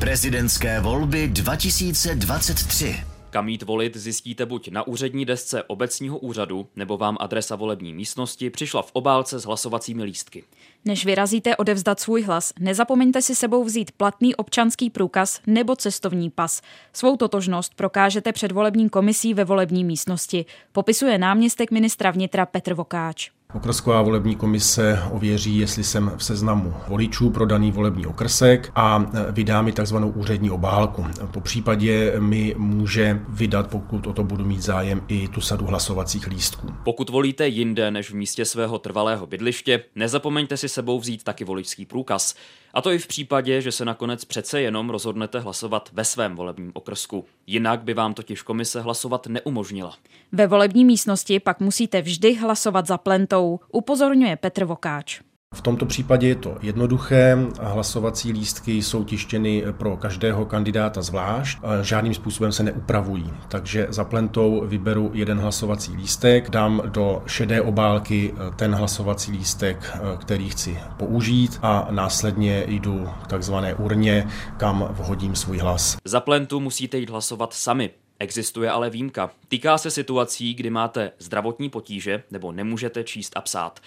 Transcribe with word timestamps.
Prezidentské 0.00 0.80
volby 0.80 1.28
2023. 1.28 2.96
Kam 3.30 3.48
jít 3.48 3.62
volit 3.62 3.96
zjistíte 3.96 4.46
buď 4.46 4.68
na 4.68 4.86
úřední 4.86 5.24
desce 5.24 5.62
obecního 5.62 6.18
úřadu, 6.18 6.68
nebo 6.76 6.96
vám 6.96 7.16
adresa 7.20 7.56
volební 7.56 7.94
místnosti 7.94 8.50
přišla 8.50 8.82
v 8.82 8.90
obálce 8.92 9.38
s 9.38 9.44
hlasovacími 9.44 10.04
lístky. 10.04 10.44
Než 10.84 11.04
vyrazíte 11.04 11.56
odevzdat 11.56 12.00
svůj 12.00 12.22
hlas, 12.22 12.52
nezapomeňte 12.60 13.22
si 13.22 13.34
sebou 13.34 13.64
vzít 13.64 13.92
platný 13.92 14.34
občanský 14.34 14.90
průkaz 14.90 15.40
nebo 15.46 15.76
cestovní 15.76 16.30
pas. 16.30 16.62
Svou 16.92 17.16
totožnost 17.16 17.74
prokážete 17.74 18.32
před 18.32 18.52
volební 18.52 18.88
komisí 18.88 19.34
ve 19.34 19.44
volební 19.44 19.84
místnosti, 19.84 20.46
popisuje 20.72 21.18
náměstek 21.18 21.70
ministra 21.70 22.10
vnitra 22.10 22.46
Petr 22.46 22.74
Vokáč. 22.74 23.30
Okrsková 23.54 24.02
volební 24.02 24.36
komise 24.36 25.02
ověří, 25.10 25.58
jestli 25.58 25.84
jsem 25.84 26.12
v 26.16 26.24
seznamu 26.24 26.74
voličů 26.88 27.30
pro 27.30 27.46
daný 27.46 27.72
volební 27.72 28.06
okrsek 28.06 28.72
a 28.74 29.10
vydá 29.30 29.62
mi 29.62 29.72
takzvanou 29.72 30.10
úřední 30.10 30.50
obálku. 30.50 31.06
Po 31.30 31.40
případě 31.40 32.20
mi 32.20 32.54
může 32.58 33.20
vydat, 33.28 33.70
pokud 33.70 34.06
o 34.06 34.12
to 34.12 34.24
budu 34.24 34.44
mít 34.44 34.62
zájem, 34.62 35.02
i 35.08 35.28
tu 35.28 35.40
sadu 35.40 35.66
hlasovacích 35.66 36.26
lístků. 36.26 36.74
Pokud 36.84 37.10
volíte 37.10 37.48
jinde 37.48 37.90
než 37.90 38.10
v 38.10 38.14
místě 38.14 38.44
svého 38.44 38.78
trvalého 38.78 39.26
bydliště, 39.26 39.84
nezapomeňte 39.94 40.56
si 40.56 40.68
sebou 40.68 41.00
vzít 41.00 41.24
taky 41.24 41.44
voličský 41.44 41.86
průkaz. 41.86 42.34
A 42.74 42.80
to 42.82 42.92
i 42.92 42.98
v 42.98 43.06
případě, 43.06 43.60
že 43.60 43.72
se 43.72 43.84
nakonec 43.84 44.24
přece 44.24 44.60
jenom 44.60 44.90
rozhodnete 44.90 45.40
hlasovat 45.40 45.90
ve 45.92 46.04
svém 46.04 46.36
volebním 46.36 46.70
okrsku. 46.74 47.24
Jinak 47.46 47.82
by 47.82 47.94
vám 47.94 48.14
totiž 48.14 48.42
komise 48.42 48.80
hlasovat 48.80 49.26
neumožnila. 49.26 49.94
Ve 50.32 50.46
volební 50.46 50.84
místnosti 50.84 51.40
pak 51.40 51.60
musíte 51.60 52.02
vždy 52.02 52.34
hlasovat 52.34 52.86
za 52.86 52.98
plentou, 52.98 53.37
upozorňuje 53.72 54.36
Petr 54.36 54.64
Vokáč. 54.64 55.20
V 55.54 55.60
tomto 55.60 55.86
případě 55.86 56.28
je 56.28 56.34
to 56.34 56.56
jednoduché. 56.62 57.38
Hlasovací 57.60 58.32
lístky 58.32 58.72
jsou 58.82 59.04
tištěny 59.04 59.64
pro 59.72 59.96
každého 59.96 60.44
kandidáta 60.44 61.02
zvlášť. 61.02 61.58
Žádným 61.82 62.14
způsobem 62.14 62.52
se 62.52 62.62
neupravují. 62.62 63.32
Takže 63.48 63.86
za 63.90 64.04
plentou 64.04 64.66
vyberu 64.66 65.10
jeden 65.14 65.38
hlasovací 65.38 65.92
lístek, 65.92 66.50
dám 66.50 66.82
do 66.86 67.22
šedé 67.26 67.62
obálky 67.62 68.34
ten 68.56 68.74
hlasovací 68.74 69.32
lístek, 69.32 69.96
který 70.20 70.48
chci 70.48 70.78
použít 70.96 71.58
a 71.62 71.88
následně 71.90 72.64
jdu 72.66 73.08
k 73.24 73.26
takzvané 73.26 73.74
urně, 73.74 74.26
kam 74.56 74.88
vhodím 74.90 75.36
svůj 75.36 75.58
hlas. 75.58 75.96
Za 76.04 76.20
plentu 76.20 76.60
musíte 76.60 76.98
jít 76.98 77.10
hlasovat 77.10 77.52
sami. 77.52 77.90
Existuje 78.20 78.70
ale 78.70 78.90
výjimka. 78.90 79.30
Týká 79.48 79.78
se 79.78 79.90
situací, 79.90 80.54
kdy 80.54 80.70
máte 80.70 81.12
zdravotní 81.18 81.70
potíže 81.70 82.22
nebo 82.30 82.52
nemůžete 82.52 83.04
číst 83.04 83.32
a 83.36 83.40
psát. 83.40 83.80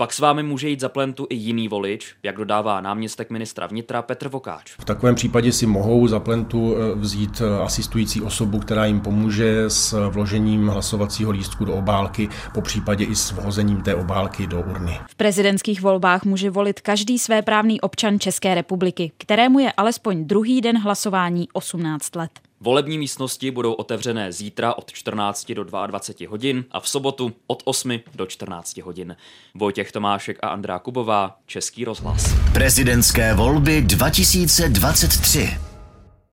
Pak 0.00 0.12
s 0.12 0.18
vámi 0.18 0.42
může 0.42 0.68
jít 0.68 0.80
za 0.80 0.88
plentu 0.88 1.26
i 1.30 1.34
jiný 1.34 1.68
volič, 1.68 2.14
jak 2.22 2.36
dodává 2.36 2.80
náměstek 2.80 3.30
ministra 3.30 3.66
vnitra 3.66 4.02
Petr 4.02 4.28
Vokáč. 4.28 4.74
V 4.80 4.84
takovém 4.84 5.14
případě 5.14 5.52
si 5.52 5.66
mohou 5.66 6.08
za 6.08 6.20
plentu 6.20 6.74
eh, 6.76 6.94
vzít 6.94 7.42
eh, 7.44 7.62
asistující 7.62 8.20
osobu, 8.20 8.58
která 8.58 8.86
jim 8.86 9.00
pomůže 9.00 9.64
s 9.68 10.08
vložením 10.10 10.68
hlasovacího 10.68 11.30
lístku 11.30 11.64
do 11.64 11.74
obálky, 11.74 12.28
po 12.54 12.60
případě 12.60 13.04
i 13.04 13.14
s 13.14 13.32
vhozením 13.32 13.82
té 13.82 13.94
obálky 13.94 14.46
do 14.46 14.60
urny. 14.60 15.00
V 15.08 15.14
prezidentských 15.14 15.80
volbách 15.80 16.24
může 16.24 16.50
volit 16.50 16.80
každý 16.80 17.18
svéprávný 17.18 17.80
občan 17.80 18.20
České 18.20 18.54
republiky, 18.54 19.12
kterému 19.18 19.58
je 19.58 19.72
alespoň 19.72 20.24
druhý 20.24 20.60
den 20.60 20.78
hlasování 20.78 21.48
18 21.52 22.16
let. 22.16 22.30
Volební 22.60 22.98
místnosti 22.98 23.50
budou 23.50 23.72
otevřené 23.72 24.32
zítra 24.32 24.74
od 24.74 24.92
14 24.92 25.52
do 25.52 25.64
22 25.64 26.30
hodin 26.30 26.64
a 26.70 26.80
v 26.80 26.88
sobotu 26.88 27.32
od 27.46 27.62
8 27.64 28.00
do 28.14 28.26
14 28.26 28.76
hodin. 28.76 29.16
Vojtěch 29.54 29.92
Tomášek 29.92 30.38
a 30.42 30.48
Andrá 30.48 30.78
Kubová, 30.78 31.36
Český 31.46 31.84
rozhlas. 31.84 32.34
Prezidentské 32.52 33.34
volby 33.34 33.82
2023. 33.82 35.67